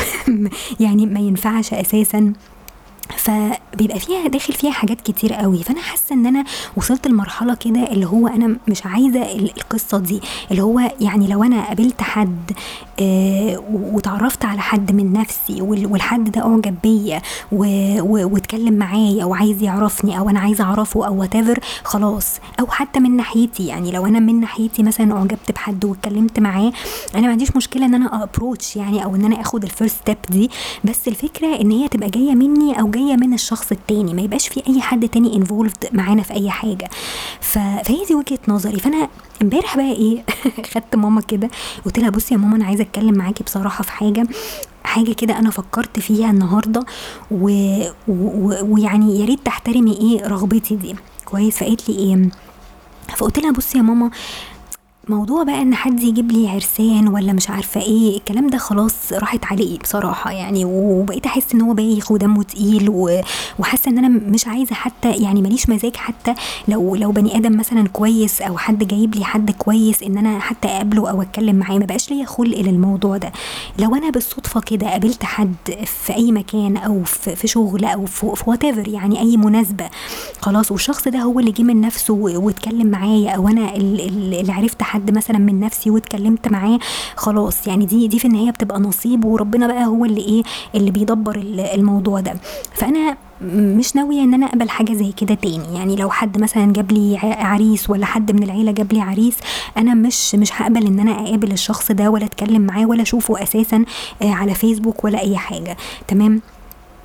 يعني 0.80 1.06
ما 1.06 1.20
ينفعش 1.20 1.74
أساسا. 1.74 2.32
فبيبقى 3.16 4.00
فيها 4.00 4.28
داخل 4.28 4.52
فيها 4.52 4.70
حاجات 4.70 5.00
كتير 5.00 5.32
قوي. 5.32 5.62
فأنا 5.62 5.80
حاسة 5.80 6.14
إن 6.14 6.26
أنا 6.26 6.44
وصلت 6.76 7.06
لمرحلة 7.06 7.54
كده 7.54 7.82
اللي 7.92 8.06
هو 8.06 8.26
أنا 8.28 8.56
مش 8.68 8.86
عايزة 8.86 9.22
القصة 9.36 9.98
دي. 9.98 10.20
اللي 10.50 10.62
هو 10.62 10.80
يعني 11.00 11.26
لو 11.26 11.44
أنا 11.44 11.64
قابلت 11.66 12.02
حد 12.02 12.52
آه 13.00 13.62
وتعرفت 13.72 14.44
على 14.44 14.60
حد 14.60 14.92
من 14.92 15.12
نفسي 15.12 15.62
والحد 15.62 16.30
ده 16.30 16.40
أعجب 16.46 16.74
بيا 16.82 17.22
واتكلم 17.52 18.74
معايا 18.74 19.24
وعايز 19.24 19.62
يعرفني 19.62 20.18
أو 20.18 20.30
أنا 20.30 20.40
عايزة 20.40 20.64
أعرفه 20.64 21.06
أو 21.06 21.20
what 21.20 21.36
خلاص. 21.84 22.40
أو 22.60 22.66
حتى 22.66 23.00
من 23.00 23.16
ناحيتي. 23.16 23.66
يعني 23.66 23.90
لو 23.92 24.06
أنا 24.06 24.18
من 24.18 24.40
ناحيتي 24.40 24.82
مثلا 24.82 25.12
أعجبت 25.12 25.52
بحد 25.54 25.84
واتكلمت 25.84 26.40
معاه 26.40 26.72
أنا 27.14 27.22
ما 27.26 27.30
عنديش 27.30 27.56
مشكلة 27.56 27.86
إن 27.86 27.94
أنا 27.94 28.22
approach 28.22 28.76
يعني 28.76 29.04
أو 29.04 29.14
إن 29.16 29.24
أنا 29.24 29.40
آخد 29.40 29.64
ال 29.64 29.69
first 29.69 29.96
step 29.96 30.16
دي. 30.30 30.50
بس 30.84 31.08
الفكرة 31.08 31.60
إن 31.60 31.70
هي 31.70 31.88
تبقى 31.88 32.10
جاية 32.10 32.34
مني 32.34 32.80
أو 32.80 32.90
جاية 32.96 33.16
من 33.16 33.34
الشخص 33.34 33.72
التاني 33.72 34.14
ما 34.14 34.22
يبقاش 34.22 34.48
في 34.48 34.62
أي 34.68 34.80
حد 34.80 35.08
تاني 35.08 35.36
involved 35.36 35.88
معانا 35.92 36.22
في 36.22 36.34
أي 36.34 36.50
حاجة. 36.50 36.90
فهي 37.40 38.04
دي 38.08 38.14
وجهة 38.14 38.38
نظري. 38.48 38.76
فأنا 38.80 39.08
امبارح 39.42 39.76
بقى 39.76 39.92
إيه 39.92 40.24
خدت 40.74 40.96
ماما 40.96 41.20
كده 41.20 41.50
قلت 41.84 41.98
لها 41.98 42.10
بصي 42.10 42.34
يا 42.34 42.38
ماما 42.38 42.56
أنا 42.56 42.64
عايزة 42.64 42.82
أتكلم 42.82 43.14
معاكي 43.14 43.44
بصراحة 43.44 43.84
في 43.84 43.92
حاجة 43.92 44.26
حاجة 44.84 45.12
كده 45.12 45.38
أنا 45.38 45.50
فكرت 45.50 45.98
فيها 45.98 46.30
النهارده 46.30 46.84
ويعني 47.30 49.20
يا 49.20 49.24
ريت 49.24 49.40
تحترمي 49.46 49.92
إيه 49.92 50.26
رغبتي 50.26 50.76
دي. 50.76 50.94
كويس؟ 51.24 51.56
فقالت 51.58 51.90
لي 51.90 51.98
إيه؟ 51.98 52.30
فقلت 53.16 53.38
لها 53.38 53.52
بصي 53.52 53.78
يا 53.78 53.82
ماما 53.82 54.10
موضوع 55.08 55.42
بقى 55.42 55.62
إن 55.62 55.74
حد 55.74 56.00
يجيب 56.02 56.32
لي 56.32 56.48
عرسان 56.48 57.08
ولا 57.08 57.32
مش 57.32 57.50
عارفة 57.50 57.80
إيه 57.80 58.16
الكلام 58.16 58.46
ده 58.50 58.58
خلاص 58.58 59.12
راحت 59.12 59.44
عليه 59.44 59.78
بصراحة 59.78 60.30
يعني 60.30 60.64
وبقيت 60.64 61.26
أحس 61.26 61.54
إن 61.54 61.60
هو 61.60 61.74
بايخ 61.74 62.10
ودمه 62.12 62.42
تقيل 62.42 62.90
وحاسة 63.58 63.90
إن 63.90 63.98
أنا 63.98 64.08
مش 64.08 64.46
عايزة 64.46 64.74
حتى 64.74 65.12
يعني 65.12 65.42
ماليش 65.42 65.68
مزاج 65.68 65.96
حتى 65.96 66.34
لو 66.68 66.96
لو 66.96 67.12
بني 67.12 67.36
آدم 67.36 67.56
مثلا 67.56 67.88
كويس 67.88 68.42
أو 68.42 68.58
حد 68.58 68.84
جايب 68.88 69.14
لي 69.14 69.24
حد 69.24 69.50
كويس 69.50 70.02
إن 70.02 70.18
أنا 70.18 70.38
حتى 70.38 70.68
أقابله 70.68 71.10
أو 71.10 71.22
أتكلم 71.22 71.56
معاه 71.56 71.78
ما 71.78 71.86
بقاش 71.86 72.10
ليا 72.10 72.24
خلق 72.26 72.58
للموضوع 72.60 73.16
ده. 73.16 73.32
لو 73.78 73.94
أنا 73.94 74.10
بالصدفة 74.10 74.60
كده 74.60 74.90
قابلت 74.90 75.24
حد 75.24 75.54
في 75.86 76.14
أي 76.14 76.32
مكان 76.32 76.76
أو 76.76 77.02
في 77.04 77.46
شغل 77.48 77.84
أو 77.84 78.06
في 78.06 78.42
وات 78.46 78.64
يعني 78.64 79.20
أي 79.20 79.36
مناسبة 79.36 79.84
خلاص 80.40 80.72
والشخص 80.72 81.08
ده 81.08 81.18
هو 81.18 81.40
اللي 81.40 81.50
جه 81.52 81.62
من 81.62 81.80
نفسه 81.80 82.14
واتكلم 82.14 82.86
معايا 82.86 83.30
أو 83.30 83.48
أنا 83.48 83.76
اللي 83.76 84.52
عرفت 84.52 84.82
حد 84.82 84.95
حد 84.96 85.10
مثلا 85.16 85.38
من 85.38 85.60
نفسي 85.60 85.90
واتكلمت 85.90 86.48
معاه 86.48 86.78
خلاص 87.16 87.66
يعني 87.66 87.86
دي 87.86 88.08
دي 88.08 88.18
في 88.18 88.24
النهاية 88.24 88.50
بتبقى 88.50 88.80
نصيب 88.80 89.24
وربنا 89.24 89.66
بقى 89.66 89.86
هو 89.86 90.04
اللي 90.04 90.20
إيه 90.20 90.42
اللي 90.74 90.90
بيدبر 90.90 91.36
الموضوع 91.74 92.20
ده. 92.20 92.34
فأنا 92.74 93.16
مش 93.52 93.96
ناوية 93.96 94.20
إن 94.22 94.34
أنا 94.34 94.46
أقبل 94.46 94.70
حاجة 94.70 94.92
زي 94.92 95.12
كده 95.12 95.34
تاني. 95.34 95.74
يعني 95.78 95.96
لو 95.96 96.10
حد 96.10 96.38
مثلا 96.40 96.72
جاب 96.72 96.92
لي 96.92 97.18
عريس 97.22 97.90
ولا 97.90 98.06
حد 98.06 98.32
من 98.32 98.42
العيلة 98.42 98.72
جاب 98.72 98.92
لي 98.92 99.00
عريس 99.00 99.36
أنا 99.76 99.94
مش 99.94 100.34
مش 100.34 100.62
هقبل 100.62 100.86
إن 100.86 101.00
أنا 101.00 101.12
أقابل 101.12 101.52
الشخص 101.52 101.92
ده 101.92 102.10
ولا 102.10 102.24
أتكلم 102.24 102.62
معاه 102.62 102.86
ولا 102.86 103.02
أشوفه 103.02 103.42
أساسا 103.42 103.84
آه، 104.22 104.30
على 104.32 104.54
فيسبوك 104.54 105.04
ولا 105.04 105.20
أي 105.20 105.36
حاجة. 105.36 105.76
تمام؟ 106.08 106.40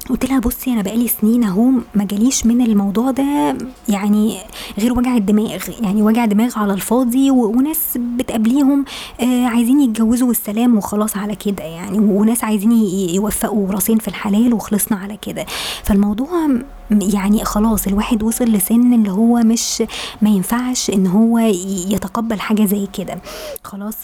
قلت 0.09 0.25
لها 0.29 0.39
بصي 0.39 0.73
أنا 0.73 0.81
بقالي 0.81 1.07
سنين 1.07 1.43
أهو 1.43 1.71
ما 1.95 2.03
جاليش 2.03 2.45
من 2.45 2.61
الموضوع 2.61 3.11
ده 3.11 3.57
يعني 3.89 4.37
غير 4.79 4.93
وجع 4.93 5.15
الدماغ 5.17 5.59
يعني 5.81 6.01
وجع 6.01 6.25
دماغ 6.25 6.59
على 6.59 6.73
الفاضي 6.73 7.31
وناس 7.31 7.97
بتقابليهم 7.97 8.85
آه 9.21 9.45
عايزين 9.45 9.81
يتجوزوا 9.81 10.27
والسلام 10.27 10.77
وخلاص 10.77 11.17
على 11.17 11.35
كده 11.35 11.63
يعني 11.63 11.99
وناس 11.99 12.43
عايزين 12.43 12.71
يوفقوا 13.15 13.71
راسين 13.71 13.97
في 13.97 14.07
الحلال 14.07 14.53
وخلصنا 14.53 14.97
على 14.97 15.17
كده. 15.21 15.45
فالموضوع 15.83 16.47
يعني 16.91 17.43
خلاص 17.45 17.87
الواحد 17.87 18.23
وصل 18.23 18.45
لسن 18.45 18.93
اللي 18.93 19.11
هو 19.11 19.37
مش 19.39 19.83
ما 20.21 20.29
ينفعش 20.29 20.89
إن 20.89 21.07
هو 21.07 21.37
يتقبل 21.89 22.39
حاجة 22.39 22.65
زي 22.65 22.87
كده. 22.93 23.21
خلاص 23.63 23.95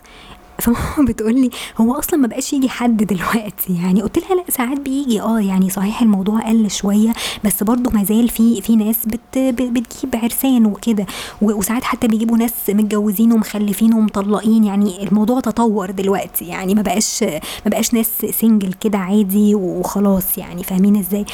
فماما 0.73 1.07
بتقول 1.09 1.41
لي 1.41 1.49
هو 1.77 1.93
أصلا 1.93 2.19
ما 2.19 2.27
بقاش 2.27 2.53
يجي 2.53 2.69
حد 2.69 2.97
دلوقتي. 3.03 3.75
يعني 3.83 4.01
قلت 4.01 4.17
لها 4.19 4.35
لا 4.35 4.43
ساعات 4.49 4.79
بيجي. 4.79 5.21
آه 5.21 5.39
يعني 5.39 5.69
صحيح 5.69 6.01
الموضوع 6.01 6.39
قل 6.39 6.71
شوية 6.71 7.13
بس 7.43 7.63
برضه 7.63 7.91
ما 7.91 8.03
زال 8.03 8.29
في 8.29 8.61
في 8.61 8.75
ناس 8.75 9.05
بت 9.05 9.37
بتجيب 9.37 10.15
عرسان 10.15 10.65
وكده. 10.65 11.05
وساعات 11.41 11.83
حتى 11.83 12.07
بيجيبوا 12.07 12.37
ناس 12.37 12.53
متجوزين 12.69 13.31
ومخلفين 13.33 13.93
ومطلقين. 13.93 14.63
يعني 14.63 15.03
الموضوع 15.03 15.39
تطور 15.39 15.91
دلوقتي. 15.91 16.45
يعني 16.45 16.75
ما 16.75 16.81
بقاش 16.81 17.23
ما 17.23 17.39
بقاش 17.65 17.93
ناس 17.93 18.25
سنجل 18.41 18.73
كده 18.73 18.97
عادي 18.97 19.55
وخلاص. 19.55 20.37
يعني 20.37 20.63
فاهمين 20.63 20.95
إزاي؟ 20.95 21.25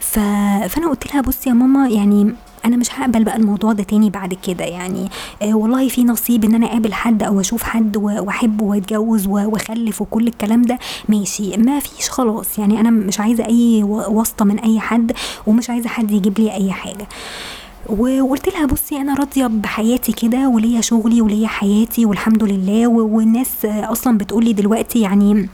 فأنا 0.00 0.88
قلت 0.90 1.14
لها 1.14 1.20
بصي 1.22 1.48
يا 1.48 1.54
ماما 1.54 1.88
يعني 1.88 2.34
أنا 2.66 2.76
مش 2.76 2.88
هقبل 3.00 3.24
بقى 3.24 3.36
الموضوع 3.36 3.72
ده 3.72 3.82
تاني 3.82 4.10
بعد 4.10 4.34
كده 4.34 4.64
يعني. 4.64 5.08
آه 5.42 5.54
والله 5.54 5.88
في 5.88 6.04
نصيب 6.04 6.44
إن 6.44 6.54
أنا 6.54 6.66
أقابل 6.66 6.92
حد 6.94 7.22
أو 7.22 7.40
أشوف 7.40 7.62
حد 7.62 7.96
وأحبه 7.96 8.64
وأتجوز 8.64 9.26
وأخلف 9.26 10.02
وكل 10.02 10.26
الكلام 10.26 10.62
ده 10.62 10.78
ماشي. 11.08 11.56
ما 11.56 11.80
فيش 11.80 12.10
خلاص. 12.10 12.58
يعني 12.58 12.80
أنا 12.80 12.90
مش 12.90 13.20
عايزة 13.20 13.44
أي 13.44 13.82
واسطة 13.82 14.44
من 14.44 14.58
أي 14.58 14.80
حد 14.80 15.12
ومش 15.46 15.70
عايزة 15.70 15.88
حد 15.88 16.10
يجيب 16.10 16.38
لي 16.38 16.52
أي 16.54 16.72
حاجة. 16.72 17.08
وقلت 17.88 18.48
لها 18.48 18.66
بصي 18.66 18.96
أنا 18.96 19.14
راضية 19.14 19.46
بحياتي 19.46 20.12
كده 20.12 20.48
وليا 20.48 20.80
شغلي 20.80 21.20
وليا 21.22 21.48
حياتي 21.48 22.06
والحمد 22.06 22.44
لله. 22.44 22.86
والناس 22.86 23.64
أصلا 23.64 24.18
بتقولي 24.18 24.52
دلوقتي 24.52 25.00
يعني 25.00 25.48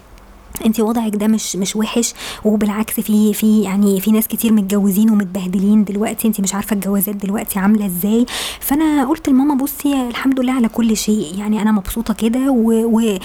انت 0.67 0.81
وضعك 0.81 1.17
ده 1.17 1.27
مش 1.29 1.57
مش 1.57 1.77
وحش 1.77 2.15
وبالعكس 2.45 3.01
في 3.01 3.33
في 3.35 3.63
يعني 3.63 4.01
في 4.01 4.11
ناس 4.11 4.29
كتير 4.29 4.53
متجوزين 4.53 5.11
ومتبهدلين 5.11 5.85
دلوقتي 5.85 6.29
انت 6.29 6.41
مش 6.41 6.55
عارفة 6.55 6.75
الجوازات 6.75 7.17
دلوقتي 7.17 7.59
عاملة 7.59 7.87
إزاي. 7.87 8.27
فأنا 8.61 9.05
قلت 9.09 9.29
لماما 9.29 9.55
بصي 9.55 10.09
الحمد 10.09 10.41
لله 10.41 10.53
على 10.53 10.69
كل 10.69 10.97
شيء 10.97 11.35
يعني 11.39 11.63
أنا 11.63 11.73
مبسوطة 11.73 12.15
كده 12.15 12.51
و, 12.51 12.73
و 12.99 13.19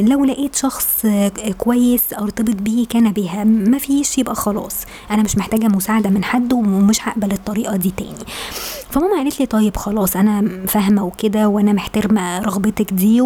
لو 0.00 0.24
لقيت 0.24 0.54
شخص 0.54 1.06
كويس 1.58 2.02
ارتبط 2.12 2.54
بيه 2.62 2.86
كان 2.86 3.12
بها 3.12 3.44
ما 3.44 3.78
فيش 3.78 4.18
يبقى 4.18 4.34
خلاص. 4.34 4.76
أنا 5.10 5.22
مش 5.22 5.36
محتاجة 5.38 5.66
مساعدة 5.66 6.10
من 6.10 6.24
حد 6.24 6.52
ومش 6.52 7.08
هقبل 7.08 7.32
الطريقة 7.32 7.76
دي 7.76 7.92
تاني. 7.96 8.24
فماما 8.90 9.16
قالت 9.16 9.40
لي 9.40 9.46
طيب 9.46 9.76
خلاص 9.76 10.16
أنا 10.16 10.66
فاهمة 10.66 11.04
وكده 11.04 11.48
وأنا 11.48 11.72
محترمة 11.72 12.38
رغبتك 12.40 12.92
دي 12.92 13.20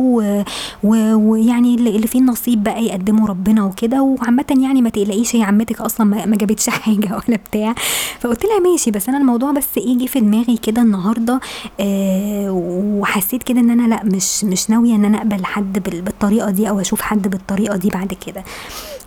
ويعني 0.84 1.74
اللي 1.74 2.06
فيه 2.06 2.18
النصيب 2.18 2.64
بقى 2.64 2.84
يقدمه 2.84 3.26
ربنا 3.26 3.64
وكده 3.64 4.02
وعامة 4.02 4.44
يعني 4.50 4.82
ما 4.82 4.90
تقلقيش 4.90 5.36
هي 5.36 5.42
عمتك 5.42 5.80
أصلا 5.80 6.26
ما 6.26 6.36
جابتش 6.36 6.70
حاجة 6.84 7.20
ولا 7.28 7.36
بتاع. 7.50 7.74
فقلت 8.20 8.44
لها 8.44 8.58
ماشي 8.70 8.90
بس 8.90 9.08
أنا 9.08 9.18
الموضوع 9.18 9.50
بس 9.52 9.68
إيه 9.78 9.98
جه 9.98 10.06
في 10.06 10.20
دماغي 10.20 10.56
كده 10.56 10.82
النهارده 10.82 11.40
آه 11.80 12.50
وحسيت 12.50 13.42
كده 13.42 13.60
إن 13.60 13.70
أنا 13.70 13.94
لأ 13.94 14.04
مش 14.04 14.44
مش 14.44 14.70
ناوية 14.70 14.94
إن 14.94 15.04
أنا 15.04 15.18
أقبل 15.18 15.44
حد 15.44 15.78
بالطريقة 16.04 16.50
دي 16.50 16.68
أو 16.68 16.80
أشوف 16.80 17.00
حد 17.00 17.28
بالطريقة 17.28 17.76
دي 17.76 17.88
بعد 17.88 18.14
كده. 18.26 18.44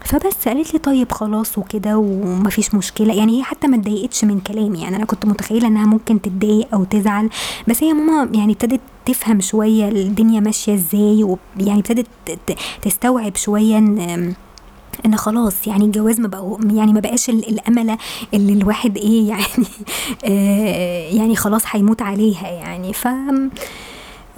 فبس 0.05 0.47
قالت 0.47 0.73
لي 0.73 0.79
طيب 0.79 1.11
خلاص 1.11 1.57
وكده 1.57 1.97
ومفيش 1.97 2.75
مشكلة 2.75 3.13
يعني 3.13 3.39
هي 3.39 3.43
حتى 3.43 3.67
ما 3.67 3.75
اتضايقتش 3.75 4.25
من 4.25 4.39
كلامي 4.39 4.81
يعني 4.81 4.95
أنا 4.95 5.05
كنت 5.05 5.25
متخيلة 5.25 5.67
إنها 5.67 5.85
ممكن 5.85 6.21
تتضايق 6.21 6.46
أو 6.73 6.83
تزعل. 6.83 7.29
بس 7.67 7.83
هي 7.83 7.93
ماما 7.93 8.29
يعني 8.37 8.53
ابتدت 8.53 8.81
تفهم 9.05 9.41
شوية 9.41 9.89
الدنيا 9.89 10.39
ماشية 10.39 10.73
إزاي 10.73 11.23
ويعني 11.23 11.79
ابتدت 11.79 12.07
تستوعب 12.81 13.35
شوية 13.35 13.77
إن 13.77 14.33
إن 15.05 15.15
خلاص 15.15 15.67
يعني 15.67 15.85
الجواز 15.85 16.19
ما 16.19 16.27
بقوا 16.27 16.57
يعني 16.71 16.93
ما 16.93 16.99
بقاش 16.99 17.29
الأملة 17.29 17.97
اللي 18.33 18.53
الواحد 18.53 18.97
إيه 18.97 19.29
يعني 19.29 19.43
آه 20.25 21.09
يعني 21.09 21.35
خلاص 21.35 21.61
هيموت 21.67 22.01
عليها 22.01 22.47
يعني. 22.47 22.93
ف 22.93 23.07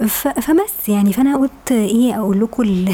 فبس 0.08 0.88
يعني. 0.88 1.12
فأنا 1.12 1.36
قلت 1.36 1.72
إيه 1.72 2.18
أقول 2.18 2.40
لكم 2.40 2.84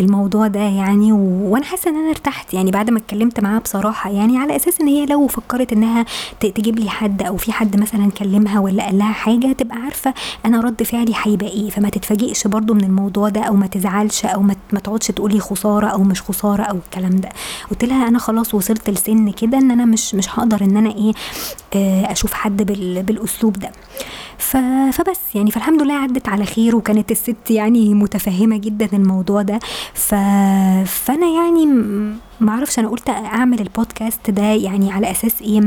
الموضوع 0.00 0.46
ده 0.46 0.60
يعني 0.60 1.12
وأنا 1.12 1.64
حاسة 1.64 1.90
إن 1.90 1.96
أنا 1.96 2.10
ارتحت 2.10 2.54
يعني 2.54 2.70
بعد 2.70 2.90
ما 2.90 2.98
اتكلمت 2.98 3.40
معاها 3.40 3.58
بصراحة 3.58 4.10
يعني 4.10 4.38
على 4.38 4.56
أساس 4.56 4.80
إن 4.80 4.86
هي 4.86 5.06
لو 5.06 5.26
فكرت 5.26 5.72
إنها 5.72 6.04
تجيب 6.40 6.78
لي 6.78 6.90
حد 6.90 7.22
أو 7.22 7.36
في 7.36 7.52
حد 7.52 7.80
مثلا 7.80 8.10
كلمها 8.10 8.60
ولا 8.60 8.84
قال 8.84 8.98
لها 8.98 9.12
حاجة 9.12 9.52
تبقى 9.52 9.76
عارفة 9.76 10.14
أنا 10.46 10.60
رد 10.60 10.82
فعلي 10.82 11.12
هيبقى 11.22 11.48
إيه. 11.48 11.70
فما 11.70 11.88
تتفاجئش 11.88 12.46
برضو 12.46 12.74
من 12.74 12.84
الموضوع 12.84 13.28
ده 13.28 13.40
أو 13.40 13.54
ما 13.54 13.66
تزعلش 13.66 14.24
أو 14.24 14.42
ما 14.42 14.80
تقعدش 14.84 15.06
تقولي 15.06 15.40
خسارة 15.40 15.86
أو 15.86 16.02
مش 16.02 16.22
خسارة 16.22 16.62
أو 16.62 16.76
الكلام 16.76 17.16
ده. 17.16 17.28
قلت 17.70 17.84
لها 17.84 18.08
أنا 18.08 18.18
خلاص 18.18 18.54
وصلت 18.54 18.90
لسن 18.90 19.30
كده 19.30 19.58
إن 19.58 19.70
أنا 19.70 19.84
مش 19.84 20.14
مش 20.14 20.38
هقدر 20.38 20.62
إن 20.64 20.76
أنا 20.76 20.94
إيه 20.94 21.12
أشوف 22.12 22.32
حد 22.32 22.62
بالأسلوب 23.06 23.52
ده. 23.52 23.70
فبس 24.92 25.20
يعني. 25.34 25.50
فالحمد 25.50 25.82
لله 25.82 25.94
عدت 25.98 26.28
على 26.28 26.44
خير 26.46 26.76
وكانت 26.76 27.10
الست 27.10 27.50
يعني 27.50 27.94
متفهمة 27.94 28.56
جدا 28.56 28.88
الموضوع 28.92 29.42
ده. 29.42 29.58
ف... 29.94 30.14
فأنا 30.84 31.26
يعني 31.26 31.68
معرفش 32.40 32.78
أنا 32.78 32.88
قلت 32.88 33.08
أعمل 33.08 33.60
البودكاست 33.60 34.30
ده 34.30 34.42
يعني 34.42 34.92
على 34.92 35.10
أساس 35.10 35.42
إيه؟ 35.42 35.60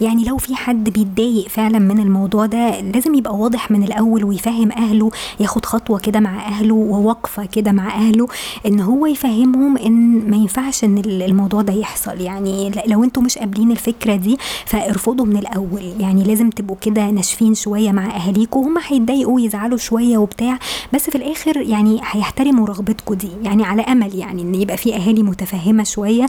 يعني 0.00 0.24
لو 0.24 0.36
في 0.36 0.54
حد 0.54 0.90
بيتضايق 0.90 1.48
فعلا 1.48 1.78
من 1.78 2.00
الموضوع 2.00 2.46
ده 2.46 2.80
لازم 2.80 3.14
يبقى 3.14 3.34
واضح 3.36 3.70
من 3.70 3.82
الأول 3.82 4.24
ويفهم 4.24 4.72
أهله 4.72 5.10
ياخد 5.40 5.64
خطوة 5.66 5.98
كده 5.98 6.20
مع 6.20 6.46
أهله 6.46 6.74
ووقفة 6.74 7.44
كده 7.44 7.72
مع 7.72 7.94
أهله 7.94 8.26
إن 8.66 8.80
هو 8.80 9.06
يفهمهم 9.06 9.76
إن 9.78 10.30
ما 10.30 10.36
ينفعش 10.36 10.84
إن 10.84 10.98
الموضوع 10.98 11.62
ده 11.62 11.72
يحصل. 11.72 12.20
يعني 12.20 12.70
لو 12.86 13.04
أنتوا 13.04 13.22
مش 13.22 13.38
قابلين 13.38 13.70
الفكرة 13.70 14.16
دي 14.16 14.38
فارفضوا 14.66 15.26
من 15.26 15.36
الأول. 15.36 15.82
يعني 16.00 16.22
لازم 16.24 16.50
تبقوا 16.50 16.76
كده 16.80 17.10
ناشفين 17.10 17.54
شوية 17.54 17.92
مع 17.92 18.16
اهاليكم 18.16 18.60
هم 18.60 18.74
هيتضايقوا 18.86 19.34
ويزعلوا 19.34 19.78
شوية 19.78 20.18
وبتاع 20.18 20.58
بس 20.92 21.10
في 21.10 21.16
الآخر 21.18 21.56
يعني 21.56 22.00
هيحترموا 22.10 22.66
رغبتكم 22.66 23.14
دي. 23.14 23.28
يعني 23.42 23.64
على 23.64 23.82
أمل 23.82 24.14
يعني 24.14 24.42
إن 24.42 24.54
يبقى 24.54 24.76
في 24.76 24.96
أهالي 24.96 25.22
متفهمة 25.22 25.84
شوية 25.84 26.26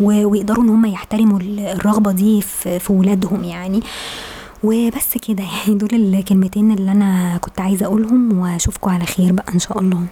ويقدروا 0.00 0.64
إن 0.64 0.68
هم 0.68 0.86
يحترموا 0.86 1.38
الرغبة 1.42 2.12
دي 2.12 2.40
في 2.40 2.78
في 2.82 2.92
ولادهم 2.92 3.44
يعني. 3.44 3.80
وبس 4.64 5.18
كده 5.28 5.42
يعني 5.44 5.74
دول 5.78 5.94
الكلمتين 6.14 6.72
اللي 6.72 6.92
أنا 6.92 7.38
كنت 7.40 7.60
عايزة 7.60 7.86
أقولهم 7.86 8.38
واشوفكم 8.38 8.90
على 8.90 9.04
خير 9.06 9.32
بقى 9.32 9.54
إن 9.54 9.58
شاء 9.58 9.78
الله. 9.80 10.02